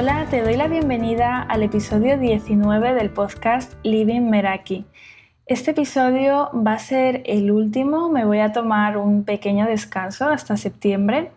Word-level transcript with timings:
Hola, 0.00 0.26
te 0.30 0.42
doy 0.42 0.54
la 0.54 0.68
bienvenida 0.68 1.42
al 1.42 1.64
episodio 1.64 2.16
19 2.16 2.94
del 2.94 3.10
podcast 3.10 3.74
Living 3.82 4.30
Meraki. 4.30 4.86
Este 5.44 5.72
episodio 5.72 6.52
va 6.54 6.74
a 6.74 6.78
ser 6.78 7.24
el 7.26 7.50
último, 7.50 8.08
me 8.08 8.24
voy 8.24 8.38
a 8.38 8.52
tomar 8.52 8.96
un 8.96 9.24
pequeño 9.24 9.66
descanso 9.66 10.28
hasta 10.28 10.56
septiembre 10.56 11.32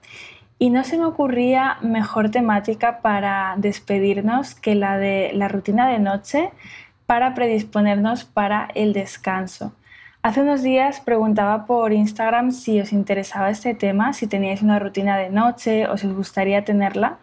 y 0.59 0.69
no 0.69 0.83
se 0.83 0.99
me 0.99 1.05
ocurría 1.05 1.79
mejor 1.81 2.29
temática 2.29 3.01
para 3.01 3.55
despedirnos 3.57 4.53
que 4.53 4.75
la 4.75 4.99
de 4.99 5.31
la 5.33 5.47
rutina 5.47 5.89
de 5.89 5.97
noche 5.97 6.51
para 7.07 7.33
predisponernos 7.33 8.25
para 8.25 8.67
el 8.75 8.93
descanso. 8.93 9.73
Hace 10.21 10.41
unos 10.41 10.61
días 10.61 10.99
preguntaba 10.99 11.65
por 11.65 11.93
Instagram 11.93 12.51
si 12.51 12.79
os 12.79 12.93
interesaba 12.93 13.49
este 13.49 13.73
tema, 13.73 14.13
si 14.13 14.27
teníais 14.27 14.61
una 14.61 14.77
rutina 14.77 15.17
de 15.17 15.31
noche 15.31 15.87
o 15.87 15.97
si 15.97 16.05
os 16.05 16.13
gustaría 16.13 16.63
tenerla. 16.63 17.17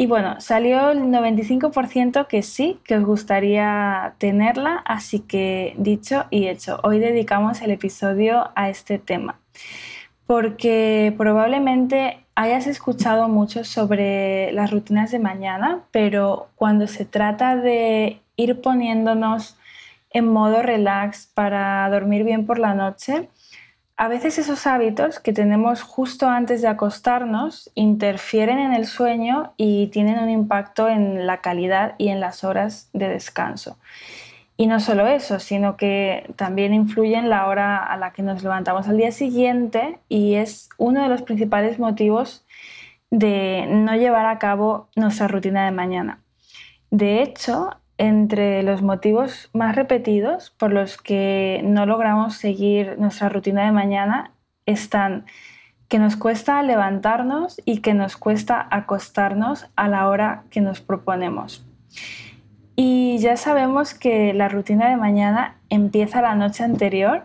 Y 0.00 0.06
bueno, 0.06 0.40
salió 0.40 0.92
el 0.92 1.00
95% 1.00 2.28
que 2.28 2.44
sí, 2.44 2.78
que 2.84 2.96
os 2.98 3.04
gustaría 3.04 4.14
tenerla, 4.18 4.76
así 4.84 5.18
que 5.18 5.74
dicho 5.76 6.26
y 6.30 6.46
hecho, 6.46 6.78
hoy 6.84 7.00
dedicamos 7.00 7.60
el 7.62 7.72
episodio 7.72 8.52
a 8.54 8.70
este 8.70 9.00
tema, 9.00 9.40
porque 10.24 11.12
probablemente 11.18 12.24
hayas 12.36 12.68
escuchado 12.68 13.28
mucho 13.28 13.64
sobre 13.64 14.52
las 14.52 14.70
rutinas 14.70 15.10
de 15.10 15.18
mañana, 15.18 15.80
pero 15.90 16.46
cuando 16.54 16.86
se 16.86 17.04
trata 17.04 17.56
de 17.56 18.20
ir 18.36 18.60
poniéndonos 18.60 19.56
en 20.10 20.28
modo 20.28 20.62
relax 20.62 21.26
para 21.26 21.90
dormir 21.90 22.22
bien 22.22 22.46
por 22.46 22.60
la 22.60 22.72
noche, 22.72 23.30
a 23.98 24.06
veces 24.06 24.38
esos 24.38 24.68
hábitos 24.68 25.18
que 25.18 25.32
tenemos 25.32 25.82
justo 25.82 26.28
antes 26.28 26.62
de 26.62 26.68
acostarnos 26.68 27.68
interfieren 27.74 28.60
en 28.60 28.72
el 28.72 28.86
sueño 28.86 29.54
y 29.56 29.88
tienen 29.88 30.20
un 30.20 30.30
impacto 30.30 30.88
en 30.88 31.26
la 31.26 31.40
calidad 31.40 31.96
y 31.98 32.08
en 32.08 32.20
las 32.20 32.44
horas 32.44 32.90
de 32.92 33.08
descanso. 33.08 33.76
Y 34.56 34.68
no 34.68 34.78
solo 34.78 35.08
eso, 35.08 35.40
sino 35.40 35.76
que 35.76 36.32
también 36.36 36.74
influyen 36.74 37.24
en 37.24 37.30
la 37.30 37.48
hora 37.48 37.78
a 37.78 37.96
la 37.96 38.12
que 38.12 38.22
nos 38.22 38.44
levantamos 38.44 38.86
al 38.86 38.98
día 38.98 39.10
siguiente 39.10 39.98
y 40.08 40.34
es 40.34 40.68
uno 40.78 41.02
de 41.02 41.08
los 41.08 41.22
principales 41.22 41.80
motivos 41.80 42.46
de 43.10 43.66
no 43.68 43.96
llevar 43.96 44.26
a 44.26 44.38
cabo 44.38 44.88
nuestra 44.94 45.26
rutina 45.26 45.64
de 45.64 45.72
mañana. 45.72 46.20
De 46.92 47.20
hecho, 47.20 47.70
entre 47.98 48.62
los 48.62 48.80
motivos 48.80 49.50
más 49.52 49.74
repetidos 49.74 50.50
por 50.50 50.72
los 50.72 50.96
que 50.96 51.60
no 51.64 51.84
logramos 51.84 52.34
seguir 52.34 52.96
nuestra 52.98 53.28
rutina 53.28 53.64
de 53.64 53.72
mañana 53.72 54.30
están 54.66 55.26
que 55.88 55.98
nos 55.98 56.16
cuesta 56.16 56.62
levantarnos 56.62 57.60
y 57.64 57.80
que 57.80 57.94
nos 57.94 58.16
cuesta 58.16 58.66
acostarnos 58.70 59.66
a 59.74 59.88
la 59.88 60.08
hora 60.08 60.44
que 60.50 60.60
nos 60.60 60.80
proponemos. 60.80 61.64
Y 62.76 63.18
ya 63.18 63.36
sabemos 63.36 63.94
que 63.94 64.32
la 64.34 64.48
rutina 64.48 64.88
de 64.88 64.96
mañana 64.96 65.56
empieza 65.68 66.22
la 66.22 66.34
noche 66.34 66.62
anterior. 66.62 67.24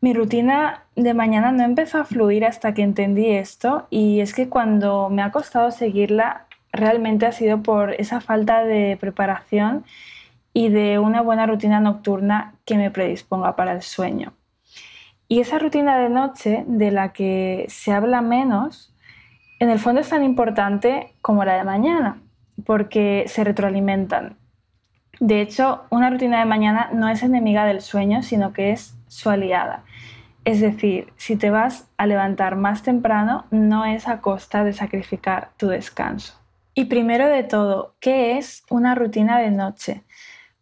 Mi 0.00 0.14
rutina 0.14 0.84
de 0.96 1.14
mañana 1.14 1.52
no 1.52 1.62
empezó 1.62 1.98
a 1.98 2.04
fluir 2.04 2.44
hasta 2.44 2.74
que 2.74 2.82
entendí 2.82 3.30
esto 3.30 3.86
y 3.90 4.20
es 4.20 4.34
que 4.34 4.48
cuando 4.48 5.10
me 5.10 5.22
ha 5.22 5.30
costado 5.30 5.70
seguirla 5.70 6.46
realmente 6.74 7.26
ha 7.26 7.32
sido 7.32 7.62
por 7.62 7.94
esa 7.94 8.20
falta 8.20 8.64
de 8.64 8.96
preparación 9.00 9.84
y 10.52 10.68
de 10.68 10.98
una 10.98 11.22
buena 11.22 11.46
rutina 11.46 11.80
nocturna 11.80 12.54
que 12.64 12.76
me 12.76 12.90
predisponga 12.90 13.56
para 13.56 13.72
el 13.72 13.82
sueño. 13.82 14.32
Y 15.28 15.40
esa 15.40 15.58
rutina 15.58 15.98
de 15.98 16.10
noche 16.10 16.64
de 16.66 16.90
la 16.90 17.12
que 17.12 17.66
se 17.68 17.92
habla 17.92 18.20
menos, 18.20 18.94
en 19.58 19.70
el 19.70 19.78
fondo 19.78 20.00
es 20.00 20.08
tan 20.08 20.22
importante 20.22 21.14
como 21.22 21.44
la 21.44 21.54
de 21.54 21.64
mañana, 21.64 22.20
porque 22.66 23.24
se 23.26 23.42
retroalimentan. 23.42 24.36
De 25.20 25.40
hecho, 25.40 25.84
una 25.90 26.10
rutina 26.10 26.40
de 26.40 26.44
mañana 26.44 26.90
no 26.92 27.08
es 27.08 27.22
enemiga 27.22 27.64
del 27.64 27.80
sueño, 27.80 28.22
sino 28.22 28.52
que 28.52 28.72
es 28.72 28.96
su 29.08 29.30
aliada. 29.30 29.84
Es 30.44 30.60
decir, 30.60 31.12
si 31.16 31.36
te 31.36 31.50
vas 31.50 31.88
a 31.96 32.06
levantar 32.06 32.56
más 32.56 32.82
temprano, 32.82 33.46
no 33.50 33.86
es 33.86 34.08
a 34.08 34.20
costa 34.20 34.62
de 34.62 34.72
sacrificar 34.72 35.50
tu 35.56 35.68
descanso. 35.68 36.43
Y 36.74 36.86
primero 36.86 37.28
de 37.28 37.44
todo, 37.44 37.94
¿qué 38.00 38.36
es 38.36 38.64
una 38.68 38.96
rutina 38.96 39.38
de 39.38 39.52
noche? 39.52 40.02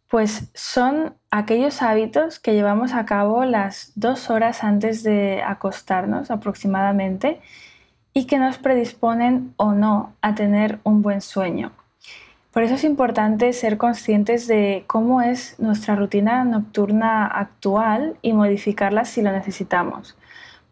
Pues 0.07 0.51
son 0.53 1.15
aquellos 1.31 1.81
hábitos 1.81 2.37
que 2.39 2.53
llevamos 2.53 2.93
a 2.93 3.05
cabo 3.05 3.45
las 3.45 3.91
dos 3.95 4.29
horas 4.29 4.63
antes 4.63 5.01
de 5.01 5.41
acostarnos 5.41 6.29
aproximadamente 6.29 7.41
y 8.13 8.25
que 8.25 8.37
nos 8.37 8.59
predisponen 8.59 9.55
o 9.57 9.71
no 9.71 10.13
a 10.21 10.35
tener 10.35 10.77
un 10.83 11.01
buen 11.01 11.19
sueño. 11.19 11.71
Por 12.51 12.61
eso 12.61 12.75
es 12.75 12.83
importante 12.83 13.51
ser 13.51 13.79
conscientes 13.79 14.45
de 14.45 14.83
cómo 14.85 15.23
es 15.23 15.59
nuestra 15.59 15.95
rutina 15.95 16.43
nocturna 16.43 17.25
actual 17.25 18.17
y 18.21 18.33
modificarla 18.33 19.05
si 19.05 19.23
lo 19.23 19.31
necesitamos 19.31 20.15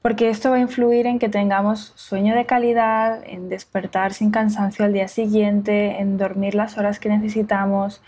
porque 0.01 0.29
esto 0.29 0.49
va 0.49 0.57
a 0.57 0.61
influir 0.61 1.05
en 1.05 1.19
que 1.19 1.29
tengamos 1.29 1.93
sueño 1.95 2.35
de 2.35 2.45
calidad, 2.45 3.21
en 3.25 3.49
despertar 3.49 4.13
sin 4.13 4.31
cansancio 4.31 4.83
al 4.83 4.93
día 4.93 5.07
siguiente, 5.07 5.99
en 5.99 6.17
dormir 6.17 6.55
las 6.55 6.77
horas 6.77 6.99
que 6.99 7.09
necesitamos, 7.09 8.01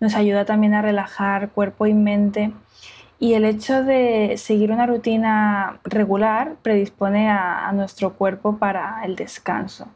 nos 0.00 0.14
ayuda 0.14 0.44
también 0.44 0.74
a 0.74 0.82
relajar 0.82 1.50
cuerpo 1.50 1.86
y 1.86 1.94
mente. 1.94 2.52
Y 3.18 3.34
el 3.34 3.44
hecho 3.44 3.82
de 3.82 4.34
seguir 4.36 4.70
una 4.70 4.86
rutina 4.86 5.80
regular 5.84 6.56
predispone 6.62 7.28
a, 7.30 7.72
nuestro 7.72 8.14
cuerpo 8.14 8.58
para 8.58 9.00
el 9.04 9.16
descanso, 9.16 9.88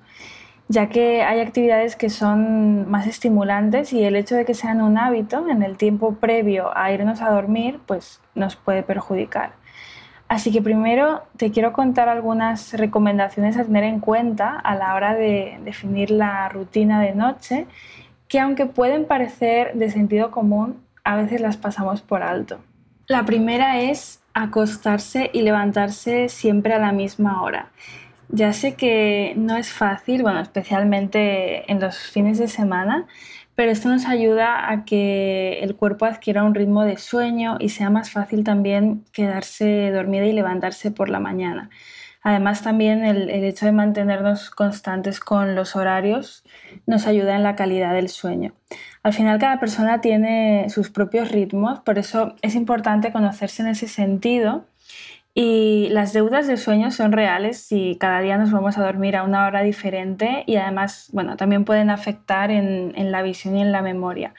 ya 0.69 0.89
que 0.89 1.23
hay 1.23 1.41
actividades 1.41 1.97
que 1.97 2.11
son 2.11 2.91
más 2.91 3.07
estimulantes 3.07 3.93
y 3.93 4.03
el 4.05 4.17
hecho 4.17 4.35
de 4.37 4.45
que 4.45 4.55
sean 4.55 4.81
un 4.81 4.99
hábito 4.99 5.49
en 5.49 5.63
el 5.63 5.77
tiempo 5.77 6.15
previo 6.17 6.77
a 6.77 6.93
irnos 6.93 7.21
a 7.21 7.31
dormir, 7.31 7.79
pues 7.87 8.21
nos 8.35 8.57
puede 8.57 8.83
perjudicar. 8.83 9.62
Así 10.33 10.51
que 10.51 10.63
primero 10.63 11.25
te 11.37 11.51
quiero 11.51 11.75
contar 11.75 12.09
algunas 12.09 12.73
recomendaciones 12.73 13.59
a 13.59 13.65
tener 13.65 13.85
en 13.85 14.01
cuenta 14.01 14.59
a 14.59 14.75
la 14.75 14.95
hora 14.95 15.15
de 15.15 15.59
definir 15.63 16.11
la 16.11 16.49
rutina 16.49 17.03
de 17.03 17.15
noche, 17.15 17.67
que 18.29 18.41
aunque 18.41 18.65
pueden 18.65 19.05
parecer 19.05 19.75
de 19.75 19.91
sentido 19.91 20.31
común, 20.31 20.83
a 21.05 21.17
veces 21.17 21.43
las 21.43 21.59
pasamos 21.59 22.01
por 22.01 22.23
alto. 22.23 22.61
La 23.09 23.27
primera 23.27 23.83
es 23.83 24.23
acostarse 24.33 25.29
y 25.35 25.43
levantarse 25.43 26.31
siempre 26.31 26.73
a 26.73 26.79
la 26.79 26.93
misma 26.93 27.43
hora. 27.43 27.69
Ya 28.31 28.55
sé 28.55 28.75
que 28.75 29.35
no 29.37 29.59
es 29.59 29.71
fácil, 29.71 30.23
bueno, 30.23 30.41
especialmente 30.41 31.71
en 31.71 31.79
los 31.79 31.99
fines 31.99 32.39
de 32.39 32.49
semana, 32.49 33.07
pero 33.55 33.71
esto 33.71 33.89
nos 33.89 34.07
ayuda 34.07 34.71
a 34.71 34.85
que 34.85 35.61
el 35.61 35.77
cuerpo 35.77 36.07
adquiera 36.07 36.45
un 36.45 36.55
ritmo 36.55 36.85
de 36.85 36.97
sueño 36.97 37.57
y 37.61 37.69
sea 37.69 37.91
más 37.91 38.11
fácil 38.11 38.45
también 38.45 39.05
quedarse 39.13 39.91
dormida 39.91 40.25
y 40.25 40.33
levantarse 40.33 40.91
por 40.91 41.09
la 41.09 41.21
mañana. 41.21 41.71
Además, 42.23 42.63
también 42.63 43.05
el, 43.05 43.29
hecho 43.29 43.67
de 43.67 43.73
mantenernos 43.73 44.51
constantes 44.51 45.19
con 45.19 45.57
los 45.57 45.75
horarios 45.75 46.45
nos 46.87 47.07
ayuda 47.07 47.35
en 47.35 47.43
la 47.43 47.57
calidad 47.57 47.95
del 47.95 48.09
sueño. 48.09 48.53
Al 49.03 49.13
final, 49.13 49.41
cada 49.41 49.59
persona 49.59 50.01
tiene 50.01 50.71
sus 50.71 50.91
propios 50.91 51.33
ritmos, 51.33 51.81
por 51.81 51.99
eso 51.99 52.37
es 52.41 52.55
importante 52.55 53.13
conocerse 53.13 53.63
en 53.63 53.69
ese 53.69 53.89
sentido 53.89 54.67
y 55.35 55.89
las 55.91 56.13
deudas 56.13 56.47
de 56.47 56.59
sueño 56.59 56.91
son 56.91 57.13
reales 57.13 57.59
si 57.59 57.97
cada 57.99 58.21
día 58.21 58.37
nos 58.37 58.53
vamos 58.53 58.77
a 58.77 58.85
dormir 58.85 59.17
a 59.17 59.23
una 59.23 59.47
hora 59.47 59.63
diferente 59.63 60.45
y 60.47 60.57
además, 60.57 61.09
bueno, 61.13 61.37
también 61.37 61.65
pueden 61.65 61.89
afectar 61.89 62.51
en, 62.51 63.11
la 63.11 63.23
visión 63.23 63.57
y 63.57 63.63
en 63.63 63.73
la 63.73 63.81
memoria. 63.81 64.35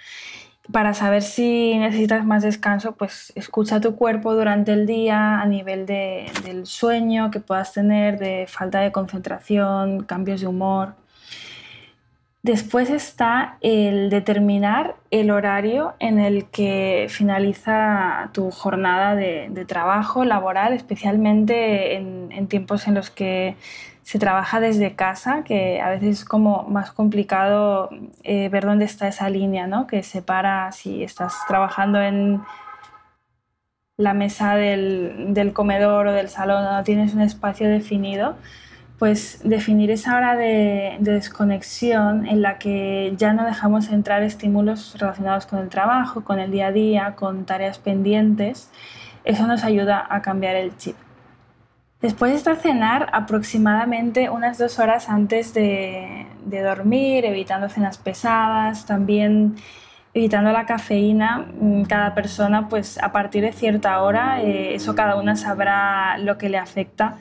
Para 0.71 0.93
saber 0.93 1.23
si 1.23 1.77
necesitas 1.77 2.25
más 2.25 2.43
descanso, 2.43 2.93
pues 2.95 3.33
escucha 3.35 3.81
tu 3.81 3.95
cuerpo 3.95 4.35
durante 4.35 4.71
el 4.71 4.85
día 4.85 5.41
a 5.41 5.45
nivel 5.47 5.85
del 5.85 6.65
sueño 6.65 7.31
que 7.31 7.39
puedas 7.39 7.73
tener, 7.73 8.19
de 8.19 8.45
falta 8.47 8.79
de 8.79 8.91
concentración, 8.91 10.03
cambios 10.03 10.41
de 10.41 10.47
humor. 10.47 10.95
Después 12.43 12.89
está 12.89 13.57
el 13.61 14.09
determinar 14.09 14.97
el 15.11 15.31
horario 15.31 15.93
en 15.99 16.19
el 16.19 16.43
que 16.49 17.07
finaliza 17.09 18.31
tu 18.33 18.51
jornada 18.51 19.15
de, 19.15 19.65
trabajo 19.65 20.25
laboral, 20.25 20.73
especialmente 20.73 21.95
en, 21.95 22.47
tiempos 22.49 22.85
en 22.89 22.95
los 22.95 23.09
que 23.09 23.55
se 24.01 24.19
trabaja 24.19 24.59
desde 24.59 24.93
casa, 24.93 25.45
que 25.45 25.79
a 25.79 25.89
veces 25.89 26.19
es 26.19 26.25
como 26.25 26.63
más 26.63 26.91
complicado 26.91 27.89
eh, 28.23 28.49
ver 28.49 28.65
dónde 28.65 28.83
está 28.83 29.07
esa 29.07 29.29
línea, 29.29 29.65
¿no? 29.65 29.87
que 29.87 30.03
separa 30.03 30.69
si 30.73 31.01
estás 31.01 31.33
trabajando 31.47 32.01
en 32.01 32.41
la 33.95 34.13
mesa 34.13 34.57
del, 34.57 35.33
del 35.33 35.53
comedor 35.53 36.07
o 36.07 36.11
del 36.11 36.27
salón, 36.27 36.65
no 36.65 36.83
tienes 36.83 37.13
un 37.13 37.21
espacio 37.21 37.69
definido 37.69 38.35
pues 39.03 39.41
definir 39.43 39.91
esa 39.91 40.15
hora 40.15 40.37
de, 40.37 40.95
desconexión 41.01 42.25
en 42.25 42.41
la 42.41 42.57
que 42.57 43.13
ya 43.17 43.33
no 43.33 43.43
dejamos 43.43 43.89
entrar 43.89 44.23
estímulos 44.23 44.95
relacionados 44.97 45.45
con 45.45 45.59
el 45.59 45.67
trabajo, 45.67 46.23
con 46.23 46.39
el 46.39 46.51
día 46.51 46.67
a 46.67 46.71
día, 46.71 47.15
con 47.17 47.43
tareas 47.43 47.79
pendientes, 47.79 48.71
eso 49.25 49.45
nos 49.45 49.65
ayuda 49.65 50.07
a 50.09 50.21
cambiar 50.21 50.55
el 50.55 50.77
chip. 50.77 50.95
Después 52.01 52.33
está 52.33 52.55
cenar 52.55 53.09
aproximadamente 53.11 54.29
unas 54.29 54.57
dos 54.57 54.79
horas 54.79 55.09
antes 55.09 55.53
de, 55.53 56.25
dormir, 56.45 57.25
evitando 57.25 57.67
cenas 57.67 57.97
pesadas, 57.97 58.85
también 58.85 59.57
evitando 60.13 60.53
la 60.53 60.65
cafeína. 60.65 61.45
Mm, 61.59 61.83
cada 61.89 62.15
persona, 62.15 62.69
pues 62.69 63.03
a 63.03 63.11
partir 63.11 63.43
de 63.43 63.51
cierta 63.51 64.01
hora, 64.01 64.41
eh, 64.41 64.75
eso 64.75 64.95
cada 64.95 65.17
una 65.17 65.35
sabrá 65.35 66.17
lo 66.19 66.37
que 66.37 66.47
le 66.47 66.57
afecta. 66.57 67.17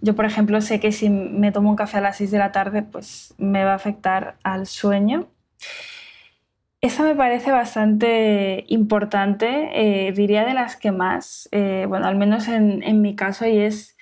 Yo, 0.00 0.14
por 0.14 0.24
ejemplo, 0.24 0.60
sé 0.60 0.80
que 0.80 0.92
si 0.92 1.10
me 1.10 1.52
tomo 1.52 1.70
un 1.70 1.76
café 1.76 1.98
a 1.98 2.00
las 2.00 2.16
6 2.16 2.30
de 2.30 2.38
la 2.38 2.52
tarde, 2.52 2.82
pues 2.82 3.34
me 3.38 3.64
va 3.64 3.72
a 3.72 3.76
afectar 3.76 4.36
al 4.42 4.66
sueño. 4.66 5.28
Esa 6.80 7.02
me 7.02 7.14
parece 7.14 7.50
bastante 7.50 8.64
importante, 8.68 9.70
eh, 10.08 10.12
diría 10.12 10.44
de 10.44 10.54
las 10.54 10.76
que 10.76 10.92
más, 10.92 11.48
eh, 11.52 11.86
bueno, 11.88 12.06
al 12.06 12.16
menos 12.16 12.48
en, 12.48 12.82
en 12.82 13.00
mi 13.00 13.16
caso, 13.16 13.46
y 13.46 13.58
es 13.58 13.96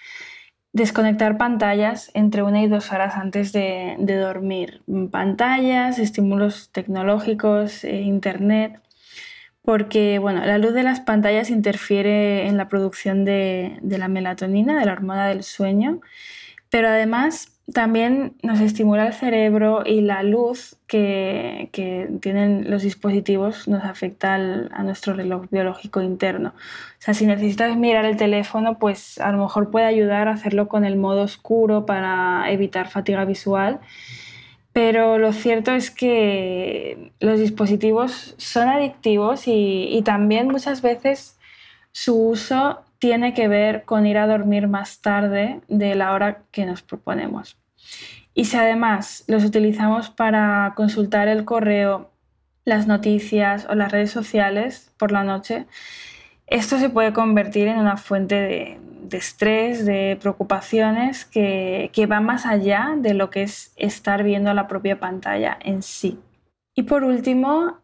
Desconectar 0.75 1.38
pantallas 1.38 2.11
entre 2.14 2.43
una 2.43 2.61
y 2.61 2.67
dos 2.67 2.91
horas 2.91 3.14
antes 3.14 3.52
de, 3.52 3.94
dormir. 3.96 4.82
Pantallas, 5.12 6.00
estímulos 6.00 6.73
tecnológicos, 6.73 7.85
eh, 7.85 8.00
internet, 8.00 8.81
porque 9.65 10.19
bueno, 10.19 10.45
la 10.45 10.59
luz 10.59 10.75
de 10.75 10.83
las 10.83 11.01
pantallas 11.01 11.49
interfiere 11.49 12.47
en 12.47 12.59
la 12.59 12.69
producción 12.69 13.25
de, 13.25 13.79
la 13.83 14.09
melatonina, 14.09 14.79
de 14.79 14.85
la 14.85 14.93
hormona 14.93 15.27
del 15.27 15.43
sueño, 15.43 16.01
pero 16.69 16.89
además 16.89 17.51
también 17.73 18.37
nos 18.43 18.61
estimula 18.61 19.07
el 19.07 19.15
cerebro 19.15 19.83
y 19.87 20.03
la 20.03 20.23
luz 20.23 20.77
que, 20.87 21.71
tienen 22.21 22.71
los 22.71 22.83
dispositivos 22.83 23.67
nos 23.67 23.85
afecta 23.85 24.35
a 24.35 24.83
nuestro 24.83 25.15
reloj 25.15 25.47
biológico 25.51 26.03
interno. 26.03 26.51
O 26.51 26.99
sea, 26.99 27.15
si 27.15 27.25
necesitas 27.25 27.75
mirar 27.75 28.05
el 28.05 28.19
teléfono, 28.19 28.79
pues 28.79 29.19
a 29.19 29.33
lo 29.33 29.39
mejor 29.39 29.71
puede 29.71 29.87
ayudar 29.87 30.29
a 30.29 30.33
hacerlo 30.33 30.69
con 30.69 30.85
el 30.85 30.97
modo 30.97 31.23
oscuro 31.23 31.87
para 31.87 32.51
evitar 32.51 32.89
fatiga 32.89 33.25
visual. 33.25 33.81
Pero 34.75 35.19
lo 35.19 35.32
cierto 35.32 35.71
es 35.71 35.93
que 35.93 37.12
los 37.21 37.38
dispositivos 37.38 38.35
son 38.38 38.69
adictivos 38.69 39.44
y, 39.47 40.03
también 40.05 40.49
muchas 40.49 40.82
veces 40.82 41.38
su 41.93 42.31
uso 42.31 42.82
tiene 42.99 43.35
que 43.35 43.47
ver 43.47 43.85
con 43.85 44.05
ir 44.05 44.19
a 44.19 44.26
dormir 44.26 44.67
más 44.67 45.00
tarde 45.00 45.61
de 45.69 45.94
la 45.94 46.12
hora 46.12 46.43
que 46.50 46.67
nos 46.67 46.82
proponemos. 46.82 47.56
Y 48.35 48.47
si 48.47 48.56
además 48.56 49.23
los 49.29 49.44
utilizamos 49.44 50.11
para 50.11 50.73
consultar 50.75 51.29
el 51.29 51.44
correo, 51.44 52.11
las 52.65 52.88
noticias 52.88 53.69
o 53.70 53.77
las 53.77 53.93
redes 53.93 54.11
sociales 54.11 54.91
por 54.97 55.12
la 55.12 55.23
noche, 55.23 55.67
esto 56.46 56.79
se 56.79 56.91
puede 56.91 57.12
convertir 57.12 57.69
en 57.69 57.79
una 57.79 57.96
fuente 57.96 58.35
de, 58.35 58.79
estrés, 59.17 59.85
de 59.87 60.19
preocupaciones 60.20 61.25
que, 61.25 61.91
que 61.93 62.06
va 62.06 62.20
más 62.20 62.46
allá 62.46 62.94
de 62.96 63.14
lo 63.14 63.31
que 63.31 63.43
es 63.43 63.73
estar 63.76 64.25
viendo 64.25 64.52
la 64.55 64.67
propia 64.67 64.99
pantalla 64.99 65.56
en 65.61 65.82
sí. 65.82 66.19
Y 66.75 66.82
por 66.82 67.05
último, 67.05 67.79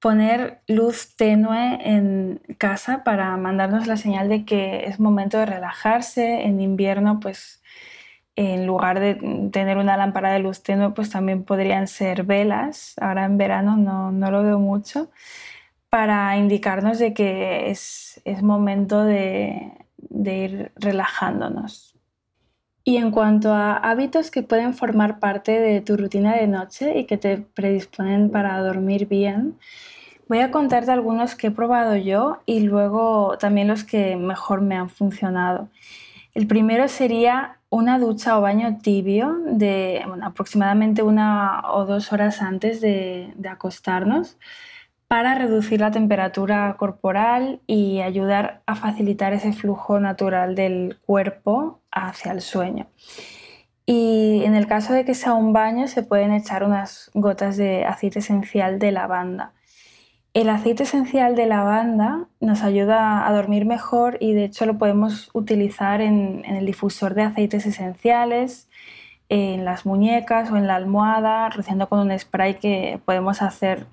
poner 0.00 0.60
luz 0.68 1.16
tenue 1.16 1.78
en 1.82 2.40
casa 2.58 3.02
para 3.04 3.36
mandarnos 3.36 3.86
la 3.86 3.96
señal 3.96 4.28
de 4.28 4.44
que 4.44 4.84
es 4.84 5.00
momento 5.00 5.38
de 5.38 5.46
relajarse. 5.46 6.44
En 6.44 6.60
invierno, 6.60 7.18
pues 7.20 7.62
en 8.36 8.66
lugar 8.66 9.00
de 9.00 9.14
tener 9.50 9.78
una 9.78 9.96
lámpara 9.96 10.30
de 10.32 10.40
luz 10.40 10.62
tenue, 10.62 10.90
pues 10.90 11.10
también 11.10 11.42
podrían 11.44 11.88
ser 11.88 12.24
velas. 12.24 12.94
Ahora 13.00 13.24
en 13.24 13.38
verano 13.38 13.76
no, 13.76 14.12
no 14.12 14.30
lo 14.30 14.42
veo 14.42 14.58
mucho 14.58 15.10
para 15.90 16.36
indicarnos 16.36 16.98
de 16.98 17.14
que 17.14 17.70
es, 17.70 18.20
es 18.24 18.42
momento 18.42 19.04
de, 19.04 19.72
de 19.98 20.36
ir 20.36 20.72
relajándonos. 20.76 21.96
Y 22.84 22.98
en 22.98 23.10
cuanto 23.10 23.52
a 23.52 23.76
hábitos 23.76 24.30
que 24.30 24.42
pueden 24.42 24.72
formar 24.72 25.18
parte 25.18 25.58
de 25.58 25.80
tu 25.80 25.96
rutina 25.96 26.36
de 26.36 26.46
noche 26.46 26.98
y 26.98 27.04
que 27.04 27.16
te 27.16 27.38
predisponen 27.38 28.30
para 28.30 28.60
dormir 28.60 29.08
bien, 29.08 29.58
voy 30.28 30.38
a 30.38 30.52
contarte 30.52 30.92
algunos 30.92 31.34
que 31.34 31.48
he 31.48 31.50
probado 31.50 31.96
yo 31.96 32.38
y 32.46 32.60
luego 32.60 33.36
también 33.38 33.66
los 33.66 33.82
que 33.82 34.16
mejor 34.16 34.60
me 34.60 34.76
han 34.76 34.88
funcionado. 34.88 35.68
El 36.32 36.46
primero 36.46 36.86
sería 36.86 37.58
una 37.70 37.98
ducha 37.98 38.38
o 38.38 38.40
baño 38.40 38.78
tibio 38.80 39.36
de 39.46 40.04
aproximadamente 40.22 41.02
una 41.02 41.62
o 41.72 41.86
dos 41.86 42.12
horas 42.12 42.40
antes 42.40 42.80
de, 42.80 43.32
de 43.34 43.48
acostarnos 43.48 44.38
para 45.08 45.34
reducir 45.34 45.80
la 45.80 45.90
temperatura 45.90 46.74
corporal 46.78 47.60
y 47.66 48.00
ayudar 48.00 48.62
a 48.66 48.74
facilitar 48.74 49.32
ese 49.32 49.52
flujo 49.52 50.00
natural 50.00 50.54
del 50.54 50.98
cuerpo 51.06 51.80
hacia 51.90 52.32
el 52.32 52.40
sueño. 52.40 52.86
Y 53.86 54.42
en 54.44 54.56
el 54.56 54.66
caso 54.66 54.92
de 54.92 55.04
que 55.04 55.14
sea 55.14 55.34
un 55.34 55.52
baño, 55.52 55.86
se 55.86 56.02
pueden 56.02 56.32
echar 56.32 56.64
unas 56.64 57.10
gotas 57.14 57.56
de 57.56 57.84
aceite 57.84 58.18
esencial 58.18 58.80
de 58.80 58.90
lavanda. 58.90 59.52
El 60.34 60.50
aceite 60.50 60.82
esencial 60.82 61.36
de 61.36 61.46
lavanda 61.46 62.26
nos 62.40 62.62
ayuda 62.62 63.26
a 63.26 63.32
dormir 63.32 63.64
mejor 63.64 64.18
y 64.20 64.34
de 64.34 64.44
hecho 64.44 64.66
lo 64.66 64.76
podemos 64.76 65.30
utilizar 65.32 66.00
en, 66.00 66.44
el 66.44 66.66
difusor 66.66 67.14
de 67.14 67.22
aceites 67.22 67.64
esenciales, 67.64 68.68
en 69.28 69.64
las 69.64 69.86
muñecas 69.86 70.50
o 70.50 70.56
en 70.56 70.66
la 70.66 70.74
almohada, 70.74 71.48
rociando 71.48 71.88
con 71.88 72.00
un 72.00 72.18
spray 72.18 72.54
que 72.54 73.00
podemos 73.04 73.40
hacer 73.40 73.86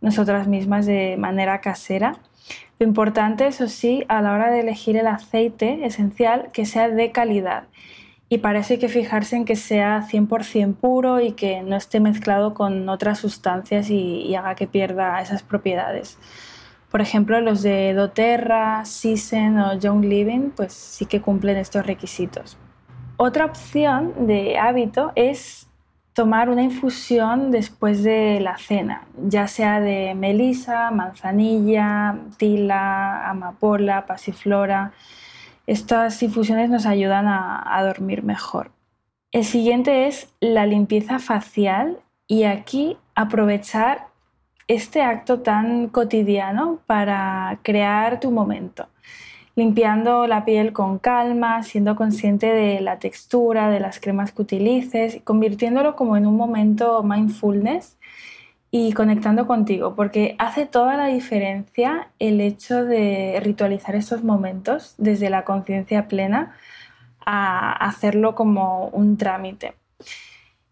nosotras 0.00 0.46
mismas 0.48 0.86
de 0.86 1.16
manera 1.18 1.60
casera. 1.60 2.18
Lo 2.78 2.86
importante, 2.86 3.46
eso 3.46 3.68
sí, 3.68 4.04
a 4.08 4.20
la 4.22 4.32
hora 4.34 4.50
de 4.50 4.60
elegir 4.60 4.96
el 4.96 5.06
aceite 5.06 5.86
esencial, 5.86 6.50
que 6.52 6.66
sea 6.66 6.88
de 6.88 7.10
calidad. 7.10 7.64
Y 8.28 8.38
para 8.38 8.58
eso 8.58 8.74
hay 8.74 8.80
que 8.80 8.88
fijarse 8.88 9.36
en 9.36 9.44
que 9.44 9.54
sea 9.54 10.06
100% 10.08 10.74
puro 10.74 11.20
y 11.20 11.32
que 11.32 11.62
no 11.62 11.76
esté 11.76 12.00
mezclado 12.00 12.54
con 12.54 12.88
otras 12.88 13.20
sustancias 13.20 13.88
y, 13.88 14.34
haga 14.34 14.56
que 14.56 14.66
pierda 14.66 15.20
esas 15.20 15.42
propiedades. 15.42 16.18
Por 16.90 17.00
ejemplo, 17.00 17.40
los 17.40 17.62
de 17.62 17.94
doTERRA, 17.94 18.84
Sisen 18.84 19.58
o 19.58 19.78
Young 19.78 20.04
Living, 20.04 20.50
pues 20.50 20.72
sí 20.72 21.06
que 21.06 21.20
cumplen 21.20 21.56
estos 21.56 21.86
requisitos. 21.86 22.58
Otra 23.16 23.44
opción 23.44 24.26
de 24.26 24.58
hábito 24.58 25.12
es 25.14 25.65
tomar 26.16 26.48
una 26.48 26.62
infusión 26.62 27.50
después 27.50 28.02
de 28.02 28.40
la 28.40 28.56
cena, 28.56 29.02
ya 29.22 29.46
sea 29.48 29.80
de 29.80 30.14
melisa, 30.14 30.90
manzanilla, 30.90 32.16
tila, 32.38 33.28
amapola, 33.28 34.06
pasiflora. 34.06 34.92
Estas 35.66 36.22
infusiones 36.22 36.70
nos 36.70 36.86
ayudan 36.86 37.26
a, 37.28 37.82
dormir 37.84 38.22
mejor. 38.22 38.70
El 39.30 39.44
siguiente 39.44 40.06
es 40.06 40.32
la 40.40 40.64
limpieza 40.64 41.18
facial 41.18 41.98
y 42.26 42.44
aquí 42.44 42.96
aprovechar 43.14 44.06
este 44.68 45.02
acto 45.02 45.40
tan 45.40 45.88
cotidiano 45.88 46.78
para 46.86 47.58
crear 47.62 48.20
tu 48.20 48.30
momento 48.30 48.88
limpiando 49.56 50.26
la 50.26 50.44
piel 50.44 50.72
con 50.74 50.98
calma, 50.98 51.62
siendo 51.62 51.96
consciente 51.96 52.46
de 52.46 52.80
la 52.80 52.98
textura, 52.98 53.70
de 53.70 53.80
las 53.80 53.98
cremas 53.98 54.30
que 54.30 54.42
utilices, 54.42 55.18
convirtiéndolo 55.24 55.96
como 55.96 56.16
en 56.16 56.26
un 56.26 56.36
momento 56.36 57.02
mindfulness 57.02 57.96
y 58.70 58.92
conectando 58.92 59.46
contigo, 59.46 59.94
porque 59.94 60.36
hace 60.38 60.66
toda 60.66 60.96
la 60.98 61.06
diferencia 61.06 62.08
el 62.18 62.40
hecho 62.42 62.84
de 62.84 63.40
ritualizar 63.42 63.96
estos 63.96 64.22
momentos 64.22 64.94
desde 64.98 65.30
la 65.30 65.44
conciencia 65.44 66.06
plena 66.06 66.54
a 67.24 67.72
hacerlo 67.72 68.34
como 68.34 68.88
un 68.88 69.16
trámite. 69.16 69.74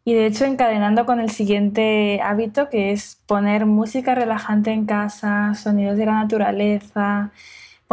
Y 0.05 0.13
de 0.13 0.27
hecho 0.27 0.45
encadenando 0.45 1.07
con 1.07 1.19
el 1.19 1.31
siguiente 1.31 2.21
hábito 2.23 2.69
que 2.69 2.93
es 2.93 3.23
poner 3.27 3.65
música 3.65 4.15
relajante 4.15 4.71
en 4.71 4.85
casa, 4.85 5.55
sonidos 5.55 5.97
de 5.97 6.05
la 6.05 6.13
naturaleza, 6.13 7.33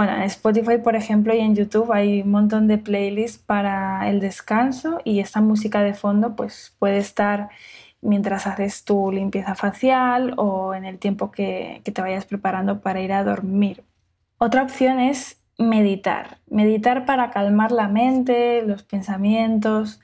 bueno, 0.03 0.15
en 0.15 0.23
Spotify, 0.23 0.79
por 0.83 0.95
ejemplo, 0.95 1.31
y 1.35 1.41
en 1.41 1.55
YouTube 1.55 1.91
hay 1.93 2.23
un 2.23 2.31
montón 2.31 2.67
de 2.67 2.79
playlists 2.79 3.37
para 3.37 4.09
el 4.09 4.19
descanso 4.19 4.99
y 5.03 5.19
esta 5.19 5.41
música 5.41 5.83
de 5.83 5.93
fondo 5.93 6.35
pues 6.35 6.75
puede 6.79 6.97
estar 6.97 7.49
mientras 8.01 8.47
haces 8.47 8.83
tu 8.83 9.11
limpieza 9.11 9.53
facial 9.53 10.33
o 10.37 10.73
en 10.73 10.85
el 10.85 10.97
tiempo 10.97 11.29
que, 11.29 11.83
te 11.83 12.01
vayas 12.01 12.25
preparando 12.25 12.81
para 12.81 12.99
ir 12.99 13.13
a 13.13 13.23
dormir. 13.23 13.83
Otra 14.39 14.63
opción 14.63 14.99
es 14.99 15.39
meditar. 15.59 16.39
Meditar 16.49 17.05
para 17.05 17.29
calmar 17.29 17.71
la 17.71 17.87
mente, 17.87 18.63
los 18.63 18.81
pensamientos, 18.81 19.99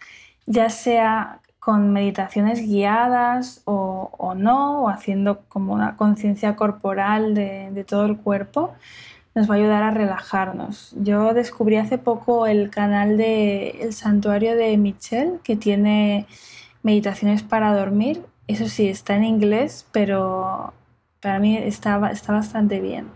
ya 0.46 0.70
sea 0.70 1.40
con 1.58 1.92
meditaciones 1.92 2.62
guiadas 2.62 3.64
o, 3.66 4.36
no, 4.38 4.84
o 4.84 4.90
haciendo 4.90 5.40
como 5.48 5.74
una 5.74 5.98
conciencia 5.98 6.56
corporal 6.56 7.34
de 7.34 7.84
todo 7.84 8.06
el 8.06 8.18
cuerpo 8.18 8.76
nos 9.38 9.48
va 9.48 9.54
a 9.54 9.58
ayudar 9.58 9.84
a 9.84 9.92
relajarnos. 9.92 10.96
Yo 10.98 11.36
descubrí 11.36 11.78
hace 11.78 12.00
poco 12.00 12.48
el 12.48 12.72
canal 12.72 13.18
de 13.18 13.70
El 13.82 13.94
Santuario 13.94 14.56
de 14.56 14.76
Michelle, 14.78 15.40
que 15.44 15.56
tiene 15.56 16.26
meditaciones 16.82 17.44
para 17.44 17.72
dormir. 17.78 18.26
Eso 18.48 18.68
sí, 18.68 18.90
está 18.90 19.16
en 19.16 19.26
inglés, 19.26 19.86
pero 19.92 20.74
para 21.22 21.38
mí 21.38 21.56
está, 21.56 22.10
está 22.10 22.34
bastante 22.34 22.82
bien. 22.82 23.12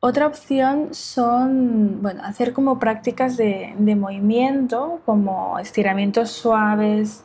Otra 0.00 0.26
opción 0.26 0.88
son, 0.94 2.02
bueno, 2.02 2.24
hacer 2.24 2.52
como 2.52 2.80
prácticas 2.80 3.36
de, 3.36 3.72
movimiento, 3.96 5.00
como 5.06 5.60
estiramientos 5.60 6.32
suaves, 6.32 7.22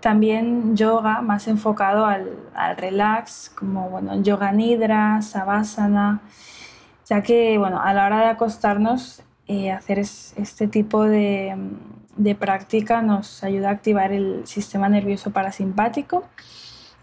también 0.00 0.76
yoga 0.76 1.20
más 1.22 1.46
enfocado 1.46 2.04
al, 2.04 2.32
relax, 2.78 3.52
como 3.56 3.90
bueno, 3.90 4.20
yoga 4.22 4.50
nidra, 4.50 5.22
savasana, 5.22 6.20
ya 7.08 7.22
que 7.22 7.58
bueno, 7.58 7.80
a 7.80 7.94
la 7.94 8.06
hora 8.06 8.20
de 8.20 8.26
acostarnos, 8.26 9.22
eh, 9.48 9.70
hacer 9.70 9.98
este 9.98 10.66
tipo 10.68 11.04
de, 11.04 11.56
de 12.16 12.34
práctica 12.34 13.02
nos 13.02 13.44
ayuda 13.44 13.68
a 13.68 13.72
activar 13.72 14.12
el 14.12 14.46
sistema 14.46 14.88
nervioso 14.88 15.30
parasimpático 15.30 16.24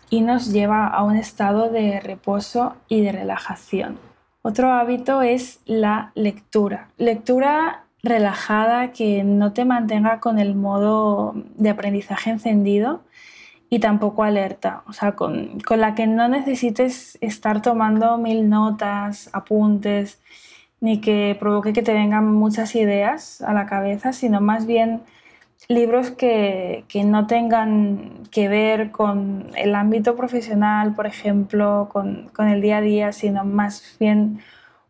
y 0.10 0.22
nos 0.22 0.52
lleva 0.52 0.88
a 0.88 1.04
un 1.04 1.16
estado 1.16 1.70
de 1.70 2.00
reposo 2.00 2.76
y 2.88 3.02
de 3.02 3.12
relajación. 3.12 3.98
Otro 4.42 4.72
hábito 4.72 5.22
es 5.22 5.62
la 5.66 6.12
lectura. 6.16 6.90
Lectura 6.98 7.86
relajada 8.04 8.92
que 8.92 9.24
no 9.24 9.54
te 9.54 9.64
mantenga 9.64 10.20
con 10.20 10.38
el 10.38 10.54
modo 10.54 11.34
de 11.56 11.70
aprendizaje 11.70 12.30
encendido 12.30 13.02
y 13.74 13.80
tampoco 13.80 14.22
alerta, 14.22 14.84
o 14.86 14.94
sea, 14.94 15.14
con, 15.14 15.60
con 15.62 15.82
la 15.82 15.96
que 15.96 16.06
no 16.06 16.28
necesites 16.28 17.18
estar 17.22 17.64
tomando 17.64 18.20
mil 18.20 18.48
notas, 18.48 19.32
apuntes, 19.34 20.22
ni 20.80 21.02
que 21.02 21.36
provoque 21.40 21.74
que 21.74 21.82
te 21.82 21.92
vengan 21.92 22.32
muchas 22.32 22.76
ideas 22.76 23.42
a 23.42 23.52
la 23.52 23.66
cabeza, 23.66 24.14
sino 24.14 24.42
más 24.42 24.68
bien 24.68 25.02
libros 25.68 26.12
que, 26.12 26.86
no 27.04 27.26
tengan 27.26 28.28
que 28.30 28.48
ver 28.48 28.92
con 28.92 29.48
el 29.56 29.74
ámbito 29.74 30.16
profesional, 30.16 30.94
por 30.94 31.08
ejemplo, 31.08 31.90
con, 31.92 32.30
el 32.48 32.62
día 32.62 32.78
a 32.78 32.82
día, 32.82 33.12
sino 33.12 33.44
más 33.44 33.96
bien 34.00 34.40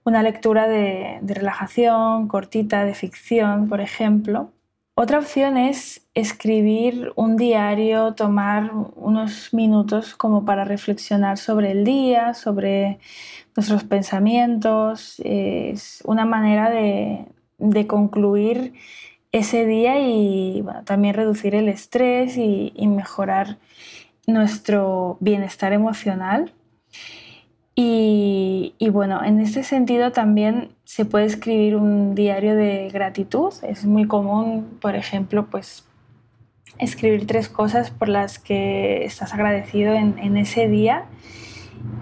una 0.03 0.23
lectura 0.23 0.67
de, 0.67 1.21
relajación, 1.23 2.27
cortita, 2.27 2.83
de 2.83 2.95
ficción, 2.95 3.69
por 3.69 3.79
ejemplo. 3.79 4.51
Otra 4.95 5.17
opción 5.17 5.57
es 5.57 6.05
escribir 6.13 7.13
un 7.15 7.35
diario, 7.35 8.13
tomar 8.13 8.71
unos 8.95 9.51
minutos 9.51 10.13
como 10.13 10.45
para 10.45 10.65
reflexionar 10.65 11.39
sobre 11.39 11.71
el 11.71 11.83
día, 11.83 12.35
sobre 12.35 12.99
nuestros 13.55 13.83
pensamientos. 13.85 15.19
Es 15.25 16.03
una 16.05 16.25
manera 16.25 16.69
de, 16.69 17.25
concluir 17.87 18.73
ese 19.31 19.65
día 19.65 19.99
y 19.99 20.63
también 20.85 21.15
reducir 21.15 21.55
el 21.55 21.69
estrés 21.69 22.37
y, 22.37 22.71
mejorar 22.87 23.57
nuestro 24.27 25.17
bienestar 25.19 25.73
emocional. 25.73 26.53
Bueno, 28.91 29.23
en 29.23 29.39
este 29.39 29.63
sentido 29.63 30.11
también 30.11 30.69
se 30.83 31.05
puede 31.05 31.25
escribir 31.25 31.75
un 31.75 32.15
diario 32.15 32.55
de 32.55 32.89
gratitud. 32.91 33.53
Es 33.63 33.85
muy 33.85 34.07
común, 34.07 34.77
por 34.81 34.95
ejemplo, 34.95 35.47
pues 35.49 35.85
escribir 36.79 37.27
tres 37.27 37.49
cosas 37.49 37.91
por 37.91 38.09
las 38.09 38.39
que 38.39 39.05
estás 39.05 39.33
agradecido 39.33 39.93
en, 39.93 40.17
en 40.19 40.37
ese 40.37 40.67
día 40.67 41.05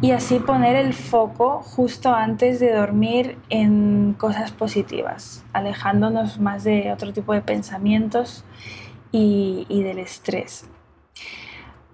y 0.01 0.11
así 0.11 0.39
poner 0.39 0.75
el 0.75 0.93
foco 0.93 1.61
justo 1.61 2.13
antes 2.13 2.59
de 2.59 2.73
dormir 2.73 3.37
en 3.49 4.15
cosas 4.17 4.51
positivas, 4.51 5.43
alejándonos 5.53 6.39
más 6.39 6.63
de 6.63 6.91
otro 6.91 7.13
tipo 7.13 7.33
de 7.33 7.41
pensamientos 7.41 8.43
y, 9.11 9.65
del 9.83 9.99
estrés. 9.99 10.65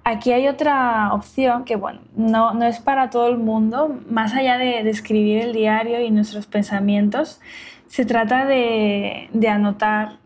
Aquí 0.09 0.31
hay 0.31 0.47
otra 0.47 1.11
opción 1.11 1.65
que, 1.65 1.75
bueno, 1.75 1.99
no, 2.15 2.53
no, 2.53 2.65
es 2.65 2.79
para 2.79 3.09
todo 3.09 3.27
el 3.27 3.37
mundo, 3.37 3.99
más 4.09 4.33
allá 4.33 4.57
de, 4.57 4.89
escribir 4.89 5.41
el 5.41 5.51
diario 5.51 5.99
y 5.99 6.11
nuestros 6.11 6.45
pensamientos, 6.45 7.41
se 7.87 8.05
trata 8.05 8.45
de, 8.45 9.27
de 9.33 9.47
anotar 9.49 10.19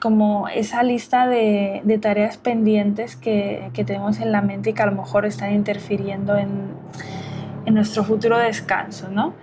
como 0.00 0.48
esa 0.48 0.82
lista 0.82 1.26
de, 1.26 1.82
de 1.84 1.98
tareas 1.98 2.38
pendientes 2.38 3.14
que, 3.14 3.68
que, 3.74 3.84
tenemos 3.84 4.20
en 4.20 4.32
la 4.32 4.40
mente 4.40 4.70
y 4.70 4.72
que 4.72 4.80
a 4.80 4.86
lo 4.86 4.92
mejor 4.92 5.26
están 5.26 5.52
interfiriendo 5.52 6.38
en, 6.38 6.70
en 7.66 7.74
nuestro 7.74 8.04
futuro 8.04 8.38
descanso, 8.38 9.10
¿no? 9.10 9.34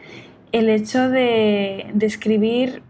El 0.52 0.70
hecho 0.70 1.08
de, 1.08 1.92
de, 1.94 2.06
escribir, 2.08 2.82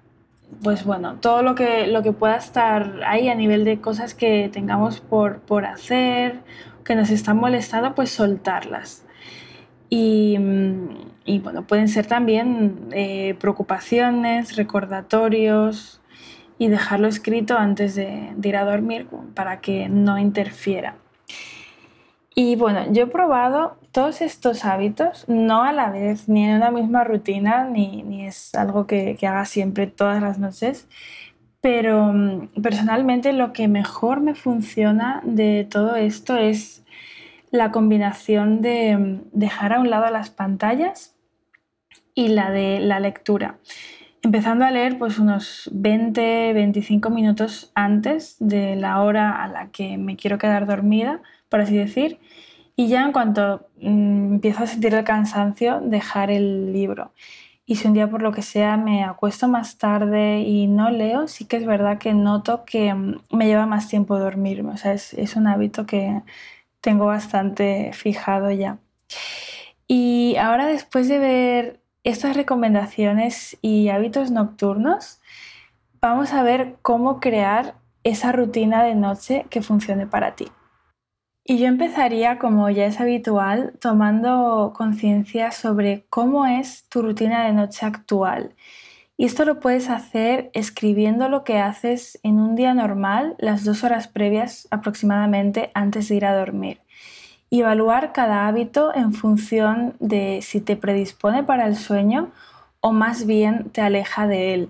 pues 0.64 0.86
bueno, 0.86 1.16
todo 1.16 1.44
lo 1.44 1.54
que, 1.54 1.86
lo 1.88 2.02
que 2.02 2.14
pueda 2.14 2.38
estar 2.38 3.02
ahí 3.06 3.28
a 3.28 3.36
nivel 3.36 3.66
de 3.66 3.82
cosas 3.82 4.14
que 4.14 4.50
tengamos 4.54 5.02
por, 5.02 5.42
por 5.42 5.66
hacer, 5.66 6.40
que 6.84 6.96
nos 6.96 7.10
están 7.10 7.38
molestando, 7.38 7.96
pues 7.96 8.10
soltarlas. 8.10 9.06
Y, 9.90 10.38
y 11.26 11.40
bueno, 11.40 11.68
pueden 11.68 11.88
ser 11.88 12.06
también 12.06 12.90
eh, 12.92 13.36
preocupaciones, 13.40 14.56
recordatorios, 14.56 16.02
y 16.58 16.68
dejarlo 16.68 17.08
escrito 17.08 17.58
antes 17.58 17.96
de, 17.96 18.34
ir 18.42 18.56
a 18.56 18.66
dormir 18.66 19.08
para 19.34 19.60
que 19.60 19.90
no 19.90 20.18
interfiera. 20.18 20.96
Y 22.36 22.56
bueno, 22.56 22.92
yo 22.92 23.04
he 23.04 23.08
probado 23.08 23.78
todos 23.92 24.22
estos 24.22 24.66
hábitos, 24.66 25.26
no 25.28 25.64
a 25.64 25.72
la 25.72 25.92
vez, 25.92 26.28
ni 26.30 26.46
en 26.46 26.56
una 26.56 26.72
misma 26.72 27.04
rutina, 27.04 27.66
ni, 27.66 28.26
es 28.26 28.56
algo 28.56 28.88
que, 28.88 29.18
haga 29.22 29.46
siempre 29.46 29.88
todas 29.88 30.22
las 30.22 30.40
noches, 30.40 30.88
pero 31.64 32.12
mm, 32.12 32.62
personalmente 32.62 33.32
lo 33.32 33.54
que 33.54 33.70
mejor 33.70 34.20
me 34.20 34.36
funciona 34.36 35.22
de 35.24 35.66
todo 35.72 35.96
esto 35.96 36.36
es 36.36 36.84
la 37.52 37.72
combinación 37.72 38.62
de 38.62 38.98
mm, 38.98 39.22
dejar 39.32 39.72
a 39.72 39.80
un 39.80 39.90
lado 39.90 40.12
las 40.12 40.30
pantallas 40.30 41.16
y 42.14 42.28
la 42.28 42.52
de 42.52 42.82
la 42.82 43.00
lectura 43.00 43.60
empezando 44.24 44.66
a 44.66 44.72
leer 44.72 44.98
pues 44.98 45.20
unos 45.20 45.70
20, 45.74 46.54
25 46.54 47.10
minutos 47.10 47.72
antes 47.76 48.38
de 48.40 48.76
la 48.76 49.02
hora 49.02 49.44
a 49.44 49.48
la 49.48 49.70
que 49.70 49.98
me 49.98 50.16
quiero 50.16 50.38
quedar 50.38 50.66
dormida, 50.66 51.22
por 51.50 51.60
así 51.60 51.78
decir, 51.78 52.20
y 52.76 52.88
ya 52.88 53.04
en 53.04 53.12
cuanto 53.12 53.68
mm, 53.82 54.36
empiezo 54.36 54.64
a 54.64 54.68
sentir 54.68 54.96
el 54.96 55.04
cansancio, 55.04 55.82
dejar 55.82 56.32
el 56.32 56.72
libro. 56.74 57.12
Y 57.66 57.78
si 57.78 57.88
un 57.88 57.94
día 57.94 58.10
por 58.10 58.22
lo 58.22 58.32
que 58.32 58.42
sea 58.42 58.78
me 58.78 59.04
acuesto 59.04 59.48
más 59.48 59.78
tarde 59.78 60.42
y 60.42 60.68
no 60.68 60.90
leo, 60.90 61.28
sí 61.28 61.46
que 61.46 61.58
es 61.58 61.66
verdad 61.66 61.98
que 61.98 62.14
noto 62.14 62.66
que 62.66 62.94
mm, 62.94 63.20
me 63.32 63.48
lleva 63.48 63.66
más 63.66 63.88
tiempo 63.88 64.20
dormirme. 64.20 64.74
O 64.74 64.78
sea, 64.78 64.94
es, 64.94 65.14
es 65.14 65.36
un 65.36 65.48
hábito 65.48 65.86
que 65.86 66.22
tengo 66.82 67.06
bastante 67.06 67.92
fijado 67.94 68.52
ya. 68.52 68.80
Y 69.88 70.36
ahora 70.38 70.68
después 70.68 71.08
de 71.08 71.20
ver 71.20 71.80
estas 72.04 72.36
recomendaciones 72.36 73.58
y 73.62 73.90
hábitos 73.90 74.32
nocturnos, 74.32 75.22
vamos 76.02 76.34
a 76.34 76.44
ver 76.44 76.76
cómo 76.82 77.20
crear 77.20 77.76
esa 78.04 78.34
rutina 78.34 78.84
de 78.84 78.96
noche 78.96 79.46
que 79.50 79.62
funcione 79.62 80.08
para 80.08 80.36
ti. 80.36 80.48
Y 81.46 81.58
yo 81.58 81.68
empezaría, 81.68 82.40
como 82.40 82.70
ya 82.70 82.86
es 82.86 83.02
habitual, 83.02 83.74
tomando 83.82 84.74
conciencia 84.76 85.52
sobre 85.52 86.06
cómo 86.10 86.46
es 86.46 86.86
tu 86.90 87.02
rutina 87.02 87.46
de 87.46 87.54
noche 87.54 87.86
actual. 87.86 88.56
Y 89.18 89.26
esto 89.26 89.46
lo 89.46 89.60
puedes 89.60 89.90
hacer 89.90 90.50
escribiendo 90.54 91.30
lo 91.30 91.44
que 91.44 91.60
haces 91.60 92.20
en 92.24 92.40
un 92.40 92.56
día 92.56 92.74
normal, 92.74 93.36
las 93.40 93.64
dos 93.66 93.84
horas 93.84 94.08
previas 94.08 94.68
aproximadamente 94.72 95.72
antes 95.74 96.08
de 96.08 96.16
ir 96.16 96.26
a 96.26 96.36
dormir 96.36 96.80
y 97.54 97.60
evaluar 97.60 98.14
cada 98.14 98.48
hábito 98.48 98.96
en 98.96 99.14
función 99.14 99.96
de 100.00 100.40
si 100.42 100.60
te 100.60 100.76
predispone 100.76 101.44
para 101.44 101.68
el 101.68 101.76
sueño 101.76 102.32
o 102.80 102.94
más 102.94 103.28
bien 103.28 103.70
te 103.70 103.82
aleja 103.82 104.26
de 104.26 104.56
él. 104.56 104.70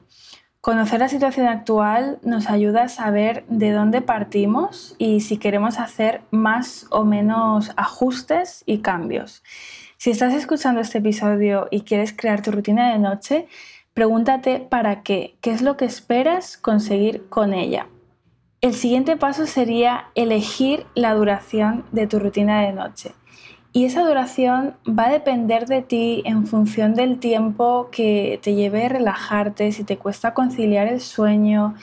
Conocer 0.64 1.02
la 1.02 1.10
situación 1.10 1.48
actual 1.48 2.20
nos 2.24 2.50
ayuda 2.50 2.84
a 2.84 2.88
saber 2.88 3.44
de 3.50 3.74
dónde 3.74 4.02
partimos 4.02 4.96
y 4.98 5.20
si 5.20 5.36
queremos 5.36 5.78
hacer 5.78 6.22
más 6.32 6.88
o 6.90 7.04
menos 7.04 7.74
ajustes 7.76 8.64
y 8.66 8.78
cambios. 8.78 9.44
Si 9.98 10.10
estás 10.10 10.34
escuchando 10.34 10.80
este 10.80 11.00
episodio 11.00 11.68
y 11.70 11.82
quieres 11.82 12.14
crear 12.14 12.42
tu 12.42 12.52
rutina 12.52 12.94
de 12.94 13.00
noche, 13.00 13.50
pregúntate 13.94 14.62
para 14.62 15.04
qué, 15.04 15.36
qué 15.42 15.52
es 15.52 15.62
lo 15.62 15.76
que 15.76 15.84
esperas 15.84 16.56
conseguir 16.56 17.28
con 17.28 17.54
ella. 17.54 17.90
El 18.62 18.74
siguiente 18.74 19.18
paso 19.18 19.46
sería 19.48 20.12
elegir 20.16 20.86
la 20.96 21.14
duración 21.14 21.84
de 21.92 22.08
tu 22.08 22.20
rutina 22.20 22.62
de 22.62 22.72
noche. 22.72 23.12
Y 23.76 23.86
esa 23.86 24.04
duración 24.04 24.76
va 24.88 25.08
a 25.08 25.12
depender 25.12 25.66
de 25.66 25.82
ti 25.82 26.22
en 26.26 26.46
función 26.46 26.94
del 26.94 27.18
tiempo 27.20 27.90
que 27.92 28.40
te 28.44 28.54
lleve 28.54 28.86
a 28.86 28.90
relajarte, 28.90 29.72
si 29.72 29.84
te 29.84 29.98
cuesta 29.98 30.36
conciliar 30.36 30.88
el 30.88 31.02
sueño, 31.02 31.74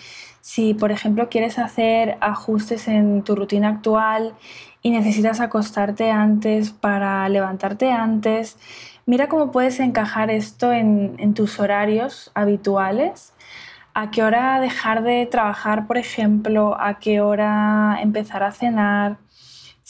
si 0.41 0.73
por 0.73 0.93
ejemplo 0.93 1.29
quieres 1.29 1.59
hacer 1.59 2.17
ajustes 2.21 2.87
en 2.87 3.25
tu 3.25 3.35
rutina 3.35 3.71
actual 3.71 4.35
y 4.83 4.91
necesitas 4.91 5.41
acostarte 5.41 6.13
antes 6.13 6.71
para 6.71 7.29
levantarte 7.29 7.91
antes. 7.91 8.57
Mira 9.05 9.29
cómo 9.29 9.51
puedes 9.51 9.81
encajar 9.81 10.31
esto 10.31 10.73
en, 10.73 11.17
en 11.19 11.35
tus 11.35 11.59
horarios 11.59 12.31
habituales. 12.35 13.33
A 13.95 14.13
qué 14.13 14.23
hora 14.23 14.61
dejar 14.61 15.03
de 15.03 15.27
trabajar, 15.27 15.89
por 15.89 15.99
ejemplo, 15.99 16.81
a 16.81 17.01
qué 17.01 17.21
hora 17.21 17.99
empezar 18.01 18.45
a 18.45 18.53
cenar, 18.53 19.19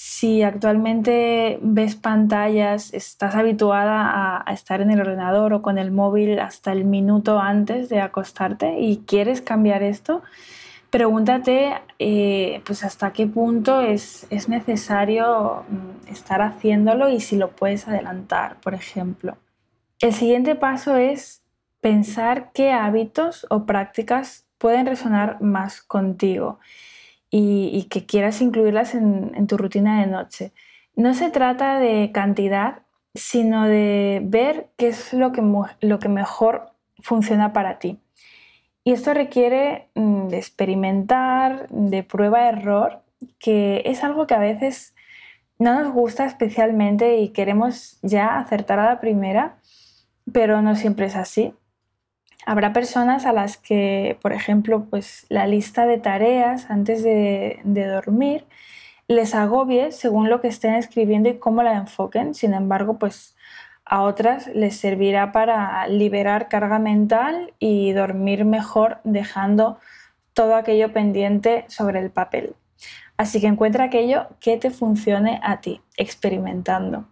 Si 0.03 0.43
actualmente 0.43 1.59
ves 1.61 1.95
pantallas, 1.95 2.95
estás 2.95 3.35
habituada 3.35 4.41
a, 4.47 4.51
estar 4.55 4.81
en 4.81 4.91
el 4.91 4.99
ordenador 4.99 5.53
o 5.53 5.61
con 5.61 5.77
el 5.77 5.91
móvil 5.91 6.39
hasta 6.39 6.73
el 6.73 6.87
minuto 6.87 7.39
antes 7.39 7.91
de 7.91 8.01
acostarte 8.01 8.81
y 8.81 9.05
quieres 9.07 9.43
cambiar 9.43 9.83
esto, 9.83 10.23
pregúntate 10.89 11.75
eh, 11.99 12.63
pues 12.65 12.83
hasta 12.83 13.13
qué 13.13 13.27
punto 13.27 13.83
es, 13.83 14.27
es, 14.31 14.49
necesario 14.49 15.67
mm, 15.69 16.11
estar 16.11 16.41
haciéndolo 16.41 17.11
y 17.11 17.21
si 17.21 17.37
lo 17.37 17.51
puedes 17.51 17.87
adelantar, 17.87 18.57
por 18.61 18.73
ejemplo. 18.73 19.37
El 20.01 20.15
siguiente 20.15 20.55
paso 20.55 20.97
es 20.97 21.43
pensar 21.83 22.53
qué 22.55 22.73
hábitos 22.73 23.47
o 23.51 23.67
prácticas 23.67 24.47
pueden 24.57 24.87
resonar 24.87 25.43
más 25.43 25.83
contigo 25.83 26.59
y, 27.31 27.85
que 27.91 28.07
quieras 28.07 28.41
incluirlas 28.41 28.95
en, 28.95 29.47
tu 29.47 29.57
rutina 29.57 30.01
de 30.01 30.07
noche. 30.07 30.53
No 30.97 31.15
se 31.15 31.31
trata 31.31 31.79
de 31.79 32.11
cantidad, 32.13 32.83
sino 33.15 33.67
de 33.67 34.21
ver 34.25 34.69
qué 34.77 34.89
es 34.89 35.13
lo 35.13 35.33
que, 35.33 35.43
lo 35.81 35.99
que 35.99 36.09
mejor 36.09 36.73
funciona 36.99 37.53
para 37.53 37.79
ti. 37.79 37.99
Y 38.83 38.93
esto 38.93 39.15
requiere 39.15 39.89
mm, 39.95 40.29
de 40.29 40.39
experimentar, 40.39 41.69
de 41.69 42.03
prueba-error, 42.03 43.03
que 43.39 43.83
es 43.85 44.03
algo 44.03 44.27
que 44.27 44.35
a 44.35 44.39
veces 44.39 44.95
no 45.59 45.81
nos 45.81 45.93
gusta 45.93 46.25
especialmente 46.25 47.19
y 47.19 47.29
queremos 47.29 47.99
ya 48.03 48.39
acertar 48.39 48.79
a 48.79 48.87
la 48.87 49.01
primera, 49.01 49.57
pero 50.33 50.63
no 50.63 50.75
siempre 50.75 51.07
es 51.07 51.17
así. 51.17 51.55
Habrá 52.47 52.73
personas 52.73 53.27
a 53.27 53.33
las 53.33 53.57
que, 53.57 54.19
por 54.23 54.33
ejemplo, 54.33 54.87
pues 54.89 55.27
la 55.29 55.47
lista 55.47 55.87
de 55.87 55.99
tareas 55.99 56.71
antes 56.71 57.03
de, 57.03 57.61
dormir 57.65 58.47
les 59.09 59.35
agobie 59.35 59.91
según 59.93 60.31
lo 60.31 60.41
que 60.41 60.49
estén 60.49 60.75
escribiendo 60.75 61.29
y 61.29 61.39
cómo 61.39 61.63
la 61.63 61.75
enfoquen. 61.75 62.35
Sin 62.35 62.55
embargo, 62.55 62.99
pues 62.99 63.37
a 63.85 64.03
otras 64.03 64.47
les 64.49 64.77
servirá 64.77 65.33
para 65.33 65.87
liberar 65.89 66.49
carga 66.49 66.79
mental 66.79 67.53
y 67.59 67.93
dormir 67.93 68.45
mejor 68.45 69.01
dejando 69.05 69.79
todo 70.33 70.55
aquello 70.55 70.93
pendiente 70.93 71.65
sobre 71.69 71.99
el 71.99 72.11
papel. 72.11 72.55
Así 73.17 73.41
que 73.41 73.49
encuentra 73.49 73.85
aquello 73.85 74.29
que 74.39 74.57
te 74.57 74.71
funcione 74.71 75.41
a 75.43 75.61
ti, 75.61 75.83
experimentando. 75.97 77.05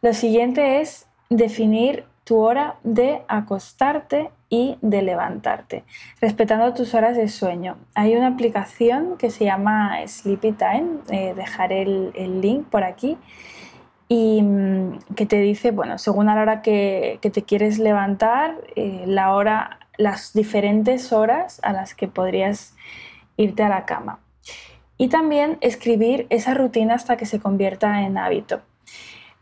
Lo 0.00 0.14
siguiente 0.14 0.80
es 0.80 1.06
definir 1.28 2.06
tu 2.24 2.38
hora 2.38 2.76
de 2.84 3.22
acostarte 3.26 4.30
y 4.50 4.78
de 4.80 5.02
levantarte, 5.02 5.84
respetando 6.20 6.72
tus 6.72 6.94
horas 6.94 7.16
de 7.16 7.28
sueño. 7.28 7.76
Hay 7.94 8.16
una 8.16 8.28
aplicación 8.28 9.16
que 9.18 9.30
se 9.30 9.44
llama 9.44 9.96
Sleepy 10.06 10.52
Time, 10.52 11.00
eh, 11.10 11.34
dejaré 11.34 11.82
el, 11.82 12.40
link 12.40 12.66
por 12.68 12.82
aquí, 12.82 13.18
y 14.08 14.40
mm, 14.42 15.00
que 15.16 15.26
te 15.26 15.38
dice, 15.38 15.70
bueno, 15.70 15.98
según 15.98 16.26
la 16.26 16.34
hora 16.40 16.62
que, 16.62 17.18
te 17.20 17.42
quieres 17.42 17.78
levantar, 17.78 18.56
eh, 18.74 19.04
la 19.06 19.34
hora, 19.34 19.80
las 19.98 20.32
diferentes 20.32 21.12
horas 21.12 21.60
a 21.62 21.72
las 21.72 21.94
que 21.94 22.08
podrías 22.08 22.74
irte 23.36 23.62
a 23.62 23.68
la 23.68 23.84
cama. 23.84 24.20
Y 24.96 25.08
también 25.08 25.58
escribir 25.60 26.26
esa 26.30 26.54
rutina 26.54 26.94
hasta 26.94 27.16
que 27.16 27.26
se 27.26 27.38
convierta 27.38 28.02
en 28.02 28.18
hábito. 28.18 28.62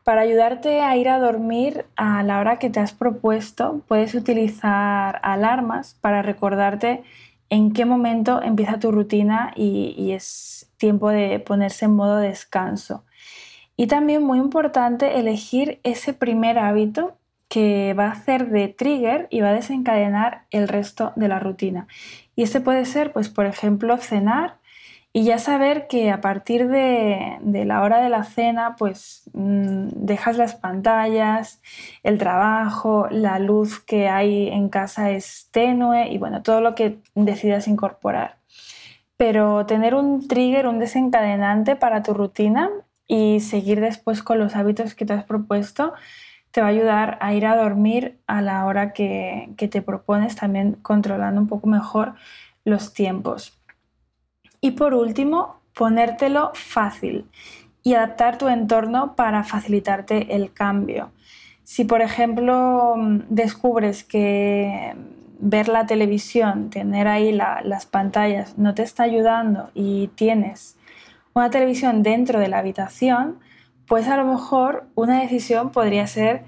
Para 0.07 0.21
ayudarte 0.21 0.83
a 0.83 0.97
ir 0.97 1.09
a 1.09 1.19
dormir 1.19 1.85
a 1.97 2.23
la 2.23 2.39
hora 2.39 2.61
que 2.61 2.71
te 2.71 2.79
has 2.79 2.93
propuesto, 2.93 3.83
puedes 3.89 4.15
utilizar 4.15 5.19
alarmas 5.25 5.97
para 6.01 6.23
recordarte 6.23 7.03
en 7.51 7.73
qué 7.73 7.87
momento 7.87 8.41
empieza 8.41 8.79
tu 8.79 8.93
rutina 8.93 9.53
y, 9.57 10.13
es 10.13 10.71
tiempo 10.77 11.11
de 11.11 11.41
ponerse 11.41 11.87
en 11.87 11.97
modo 11.97 12.19
descanso. 12.19 13.03
Y 13.77 13.89
también 13.89 14.23
muy 14.23 14.39
importante 14.39 15.19
elegir 15.19 15.81
ese 15.83 16.13
primer 16.13 16.61
hábito 16.61 17.17
que 17.49 17.93
va 17.99 18.07
a 18.07 18.13
hacer 18.13 18.51
de 18.51 18.69
trigger 18.69 19.27
y 19.29 19.41
va 19.41 19.49
a 19.49 19.55
desencadenar 19.55 20.45
el 20.53 20.69
resto 20.69 21.15
de 21.17 21.27
la 21.27 21.41
rutina. 21.41 21.89
Y 22.37 22.45
este 22.45 22.61
puede 22.61 22.85
ser, 22.85 23.13
pues, 23.13 23.29
por 23.29 23.47
ejemplo, 23.47 23.97
cenar 23.97 24.59
y 25.17 25.25
ya 25.25 25.39
saber 25.39 25.87
que 25.87 26.11
a 26.11 26.21
partir 26.21 26.69
de, 26.69 27.39
la 27.65 27.81
hora 27.81 28.03
de 28.03 28.11
la 28.11 28.23
cena, 28.25 28.77
pues 28.77 29.23
mm, 29.33 29.89
dejas 29.95 30.37
las 30.37 30.57
pantallas, 30.57 31.63
el 32.03 32.19
trabajo, 32.19 33.09
la 33.11 33.39
luz 33.39 33.81
que 33.81 34.11
hay 34.11 34.49
en 34.49 34.69
casa 34.69 35.13
es 35.13 35.49
tenue 35.53 36.11
y 36.11 36.19
bueno, 36.19 36.43
todo 36.43 36.61
lo 36.61 36.75
que 36.75 36.99
decidas 37.15 37.67
incorporar. 37.67 38.37
Pero 39.17 39.65
tener 39.65 39.95
un 39.95 40.29
trigger, 40.29 40.67
un 40.67 40.81
desencadenante 40.81 41.77
para 41.77 42.03
tu 42.03 42.13
rutina 42.13 42.69
y 43.07 43.41
seguir 43.41 43.81
después 43.81 44.23
con 44.23 44.39
los 44.39 44.55
hábitos 44.55 44.95
que 44.95 45.07
te 45.07 45.15
has 45.15 45.25
propuesto, 45.25 45.95
te 46.51 46.61
va 46.61 46.67
a 46.67 46.71
ayudar 46.71 47.17
a 47.23 47.33
ir 47.33 47.47
a 47.47 47.57
dormir 47.57 48.19
a 48.27 48.43
la 48.43 48.67
hora 48.67 48.93
que 48.93 49.49
te 49.57 49.81
propones, 49.81 50.37
también 50.37 50.75
controlando 50.83 51.41
un 51.41 51.47
poco 51.47 51.69
mejor 51.69 52.17
los 52.67 52.93
tiempos. 52.93 53.56
Y 54.61 54.73
por 54.73 54.95
último, 54.95 55.61
ponértelo 55.75 56.51
fácil 56.55 57.29
y 57.83 57.95
adaptar 57.95 58.39
tu 58.39 58.49
entorno 58.49 59.15
para 59.15 59.45
facilitarte 59.45 60.35
el 60.35 60.53
cambio. 60.53 61.13
Si, 61.63 61.85
por 61.85 62.01
ejemplo, 62.01 62.95
descubres 63.29 64.05
que 64.05 64.95
ver 65.39 65.69
la 65.69 65.87
televisión, 65.87 66.71
tener 66.71 67.09
ahí 67.09 67.33
las 67.33 67.87
pantallas, 67.87 68.57
no 68.59 68.75
te 68.75 68.83
está 68.83 69.03
ayudando 69.03 69.71
y 69.75 70.09
tienes 70.15 70.77
una 71.35 71.51
televisión 71.51 72.03
dentro 72.03 72.41
de 72.41 72.49
la 72.49 72.59
habitación, 72.59 73.39
pues 73.87 74.09
a 74.09 74.17
lo 74.17 74.25
mejor 74.25 74.87
una 74.95 75.21
decisión 75.21 75.71
podría 75.71 76.07
ser 76.07 76.45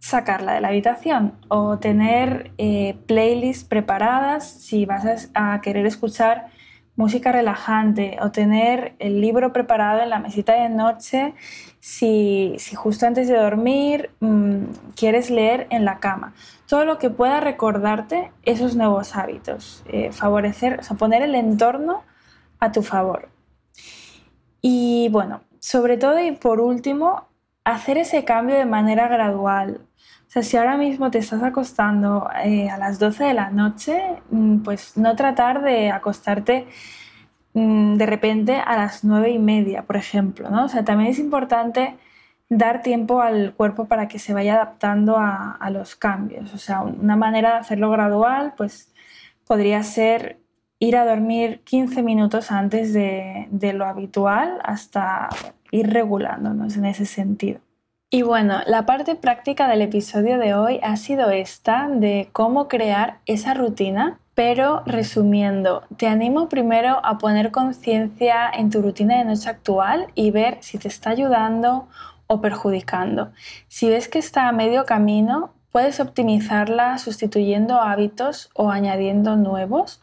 sacarla 0.00 0.54
de 0.54 0.60
la 0.60 0.68
habitación 0.68 1.34
o 1.48 1.78
tener 1.78 2.50
eh, 2.58 2.96
playlists 3.06 3.64
preparadas 3.64 4.50
si 4.50 4.84
vas 4.84 5.30
a 5.32 5.60
querer 5.60 5.86
escuchar 5.86 6.48
música 7.02 7.32
relajante 7.32 8.16
o 8.20 8.30
tener 8.30 8.94
el 9.00 9.20
libro 9.20 9.52
preparado 9.52 10.02
en 10.02 10.10
la 10.10 10.20
mesita 10.20 10.52
de 10.54 10.68
noche 10.68 11.34
si, 11.80 12.56
justo 12.76 13.06
antes 13.08 13.26
de 13.26 13.36
dormir 13.36 14.10
mm, 14.20 14.66
quieres 14.94 15.28
leer 15.28 15.66
en 15.70 15.84
la 15.84 15.98
cama. 15.98 16.32
Todo 16.68 16.84
lo 16.84 16.98
que 16.98 17.10
pueda 17.10 17.40
recordarte 17.40 18.30
esos 18.44 18.76
nuevos 18.76 19.16
hábitos, 19.16 19.82
eh, 19.88 20.12
favorecer, 20.12 20.78
o 20.78 20.82
sea, 20.84 20.96
poner 20.96 21.22
el 21.22 21.34
entorno 21.34 22.04
a 22.60 22.70
tu 22.70 22.82
favor. 22.82 23.28
Y 24.60 25.08
bueno, 25.10 25.40
sobre 25.58 25.96
todo 25.96 26.20
y 26.20 26.30
por 26.30 26.60
último, 26.60 27.26
hacer 27.64 27.98
ese 27.98 28.24
cambio 28.24 28.54
de 28.54 28.64
manera 28.64 29.08
gradual. 29.08 29.80
Sea, 30.32 30.42
si 30.42 30.56
ahora 30.56 30.78
mismo 30.78 31.10
te 31.10 31.18
estás 31.18 31.42
acostando 31.42 32.26
eh, 32.42 32.70
a 32.70 32.78
las 32.78 32.98
12 32.98 33.22
de 33.24 33.34
la 33.34 33.50
noche, 33.50 34.02
mm, 34.30 34.60
pues 34.60 34.96
no 34.96 35.14
tratar 35.14 35.62
de 35.62 35.90
acostarte 35.90 36.66
mm, 37.54 37.96
de 37.96 38.06
repente 38.06 38.56
a 38.56 38.76
las 38.76 39.04
9 39.04 39.30
y 39.30 39.38
media, 39.38 39.82
por 39.82 39.96
ejemplo, 39.96 40.48
¿no? 40.50 40.64
O 40.64 40.68
sea, 40.68 40.84
también 40.84 41.10
es 41.10 41.18
importante 41.18 41.96
dar 42.48 42.82
tiempo 42.82 43.20
al 43.20 43.54
cuerpo 43.54 43.86
para 43.86 44.08
que 44.08 44.18
se 44.18 44.32
vaya 44.32 44.54
adaptando 44.54 45.18
a, 45.18 45.68
los 45.70 45.96
cambios. 45.96 46.54
O 46.54 46.58
sea, 46.58 46.80
una 46.82 47.16
manera 47.16 47.52
de 47.54 47.58
hacerlo 47.60 47.90
gradual, 47.90 48.54
pues 48.56 48.92
podría 49.46 49.82
ser 49.82 50.38
ir 50.78 50.96
a 50.96 51.04
dormir 51.06 51.60
15 51.64 52.02
minutos 52.02 52.50
antes 52.52 52.94
de 52.94 53.72
lo 53.74 53.86
habitual 53.86 54.60
hasta 54.64 55.28
ir 55.70 55.90
regulándonos 55.90 56.76
en 56.76 56.86
ese 56.86 57.06
sentido. 57.06 57.60
Y 58.14 58.20
bueno, 58.20 58.60
la 58.66 58.84
parte 58.84 59.14
práctica 59.14 59.66
del 59.68 59.80
episodio 59.80 60.36
de 60.36 60.52
hoy 60.52 60.78
ha 60.82 60.98
sido 60.98 61.30
esta 61.30 61.88
de 61.88 62.28
cómo 62.32 62.68
crear 62.68 63.20
esa 63.24 63.54
rutina, 63.54 64.18
pero 64.34 64.82
resumiendo, 64.84 65.84
te 65.96 66.08
animo 66.08 66.50
primero 66.50 67.00
a 67.06 67.16
poner 67.16 67.50
conciencia 67.50 68.50
en 68.50 68.68
tu 68.68 68.82
rutina 68.82 69.16
de 69.16 69.24
noche 69.24 69.48
actual 69.48 70.08
y 70.14 70.30
ver 70.30 70.58
si 70.60 70.76
te 70.76 70.88
está 70.88 71.08
ayudando 71.08 71.88
o 72.26 72.42
perjudicando. 72.42 73.32
Si 73.68 73.88
ves 73.88 74.08
que 74.08 74.18
está 74.18 74.46
a 74.46 74.52
medio 74.52 74.84
camino, 74.84 75.54
puedes 75.70 75.98
optimizarla 75.98 76.98
sustituyendo 76.98 77.80
hábitos 77.80 78.50
o 78.52 78.70
añadiendo 78.70 79.36
nuevos 79.36 80.01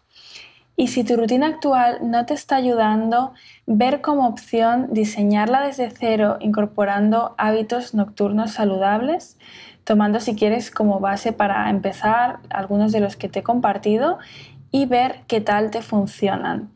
y 0.79 0.87
si 0.87 1.03
tu 1.03 1.17
rutina 1.17 1.47
actual 1.47 1.97
no 2.03 2.25
te 2.25 2.33
está 2.33 2.55
ayudando, 2.55 3.33
ver 3.67 3.99
como 3.99 4.25
opción 4.25 4.87
diseñarla 4.93 5.59
desde 5.59 5.91
cero 5.91 6.37
incorporando 6.39 7.35
hábitos 7.37 7.93
nocturnos 7.93 8.51
saludables, 8.51 9.37
tomando 9.83 10.21
si 10.21 10.37
quieres 10.37 10.71
como 10.71 11.01
base 11.01 11.33
para 11.33 11.69
empezar 11.69 12.39
algunos 12.49 12.93
de 12.93 13.01
los 13.01 13.17
que 13.17 13.27
te 13.27 13.39
he 13.39 13.43
compartido 13.43 14.19
y 14.71 14.85
ver 14.85 15.19
qué 15.27 15.41
tal 15.41 15.69
te 15.69 15.81
funcionan. 15.81 16.69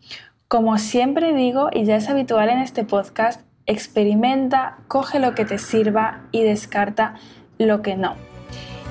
Como 0.50 0.78
siempre 0.80 1.34
digo, 1.34 1.70
y 1.72 1.86
ya 1.86 1.96
es 1.96 2.10
habitual 2.10 2.50
en 2.50 2.60
este 2.60 2.84
podcast, 2.84 3.40
experimenta, 3.68 4.80
coge 4.90 5.20
lo 5.20 5.34
que 5.34 5.46
te 5.46 5.58
sirva 5.58 6.24
y 6.34 6.44
descarta 6.44 7.16
lo 7.58 7.82
que 7.82 7.96
no. 7.96 8.33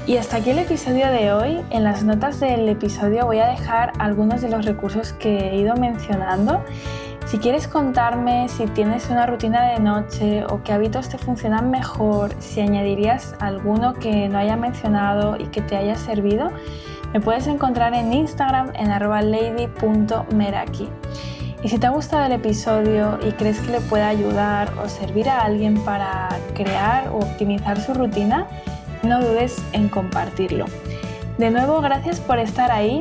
Y 0.05 0.17
hasta 0.17 0.39
aquí 0.39 0.51
el 0.51 0.59
episodio 0.59 1.07
de 1.13 1.33
hoy. 1.33 1.61
En 1.71 1.85
las 1.85 2.03
notas 2.03 2.41
del 2.41 2.69
episodio 2.69 3.25
voy 3.25 3.39
a 3.39 3.47
dejar 3.47 3.93
algunos 4.01 4.41
de 4.41 4.49
los 4.49 4.65
recursos 4.65 5.13
que 5.13 5.51
he 5.51 5.57
ido 5.57 5.77
mencionando 5.77 6.65
Si 7.27 7.39
quieres 7.39 7.69
contarme 7.69 8.49
si 8.49 8.67
tienes 8.67 9.09
una 9.11 9.27
rutina 9.27 9.65
de 9.69 9.79
noche 9.79 10.45
o 10.45 10.65
qué 10.65 10.73
hábitos 10.73 11.09
te 11.09 11.19
funcionan 11.19 11.71
mejor, 11.71 12.35
si 12.41 12.61
añadirías 12.61 13.37
alguno 13.39 13.95
que 13.95 14.29
no 14.29 14.39
haya 14.39 14.57
mencionado 14.57 15.37
y 15.39 15.47
que 15.47 15.63
te 15.63 15.77
haya 15.77 15.95
servido, 15.95 16.51
me 17.13 17.21
puedes 17.21 17.47
encontrar 17.47 17.95
en 17.95 18.13
Instagram 18.13 18.73
en 18.75 18.89
lady.meraki. 18.89 20.89
Y 21.63 21.69
si 21.69 21.79
te 21.79 21.87
ha 21.87 21.91
gustado 21.91 22.25
el 22.25 22.33
episodio 22.33 23.21
y 23.25 23.31
crees 23.33 23.61
que 23.61 23.71
le 23.71 23.81
puede 23.81 24.03
ayudar 24.03 24.73
o 24.83 24.89
servir 24.89 25.29
a 25.29 25.43
alguien 25.43 25.77
para 25.85 26.29
crear 26.55 27.11
o 27.11 27.19
optimizar 27.19 27.81
su 27.81 27.95
rutina, 27.95 28.49
no 29.03 29.21
dudes 29.21 29.63
en 29.73 29.89
compartirlo. 29.89 30.67
De 31.39 31.51
nuevo, 31.51 31.81
gracias 31.81 32.21
por 32.21 32.39
estar 32.39 32.71
ahí 32.71 33.01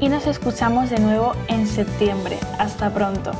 y 0.00 0.08
nos 0.08 0.26
escuchamos 0.26 0.90
de 0.90 0.98
nuevo 0.98 1.32
en 1.48 1.66
septiembre. 1.66 2.38
Hasta 2.58 2.92
pronto. 2.92 3.32